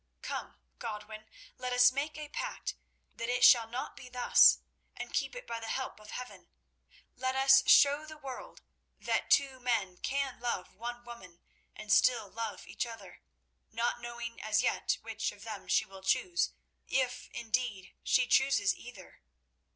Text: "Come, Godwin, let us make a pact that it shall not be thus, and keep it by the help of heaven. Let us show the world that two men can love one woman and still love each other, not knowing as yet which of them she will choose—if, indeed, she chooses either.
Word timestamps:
"Come, 0.23 0.57
Godwin, 0.79 1.27
let 1.59 1.73
us 1.73 1.91
make 1.91 2.17
a 2.17 2.27
pact 2.27 2.73
that 3.13 3.29
it 3.29 3.43
shall 3.43 3.67
not 3.67 3.95
be 3.95 4.09
thus, 4.09 4.57
and 4.95 5.13
keep 5.13 5.35
it 5.35 5.45
by 5.45 5.59
the 5.59 5.67
help 5.67 5.99
of 5.99 6.09
heaven. 6.09 6.49
Let 7.15 7.35
us 7.35 7.61
show 7.67 8.03
the 8.07 8.17
world 8.17 8.63
that 8.99 9.29
two 9.29 9.59
men 9.59 9.97
can 9.99 10.39
love 10.39 10.73
one 10.73 11.05
woman 11.05 11.39
and 11.75 11.91
still 11.91 12.31
love 12.31 12.65
each 12.65 12.87
other, 12.87 13.21
not 13.71 14.01
knowing 14.01 14.41
as 14.41 14.63
yet 14.63 14.97
which 15.03 15.31
of 15.31 15.43
them 15.43 15.67
she 15.67 15.85
will 15.85 16.01
choose—if, 16.01 17.29
indeed, 17.29 17.93
she 18.03 18.25
chooses 18.25 18.75
either. 18.75 19.21